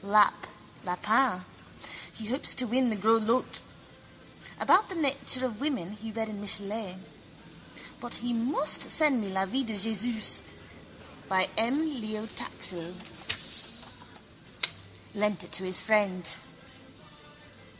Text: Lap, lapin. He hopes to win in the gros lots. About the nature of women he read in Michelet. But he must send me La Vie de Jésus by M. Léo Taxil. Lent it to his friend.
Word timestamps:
Lap, 0.03 0.47
lapin. 0.83 1.45
He 2.11 2.25
hopes 2.25 2.55
to 2.55 2.65
win 2.65 2.85
in 2.85 2.89
the 2.89 2.95
gros 2.95 3.21
lots. 3.21 3.61
About 4.59 4.89
the 4.89 4.95
nature 4.95 5.45
of 5.45 5.61
women 5.61 5.91
he 5.91 6.11
read 6.11 6.27
in 6.27 6.41
Michelet. 6.41 6.97
But 7.99 8.15
he 8.15 8.33
must 8.33 8.81
send 8.89 9.21
me 9.21 9.29
La 9.29 9.45
Vie 9.45 9.63
de 9.63 9.73
Jésus 9.75 10.41
by 11.29 11.47
M. 11.55 11.87
Léo 12.01 12.27
Taxil. 12.35 12.95
Lent 15.13 15.43
it 15.43 15.51
to 15.51 15.65
his 15.65 15.81
friend. 15.81 16.27